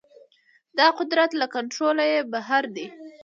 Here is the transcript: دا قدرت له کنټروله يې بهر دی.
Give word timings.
دا 0.77 0.87
قدرت 0.99 1.31
له 1.39 1.45
کنټروله 1.55 2.03
يې 2.11 2.19
بهر 2.31 2.63
دی. 2.75 2.87